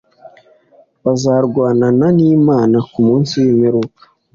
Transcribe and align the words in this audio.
Bazarwanana 1.03 2.05
n`Imana 2.17 2.77
kumunsi 2.91 3.33
wimperuka 3.43 4.01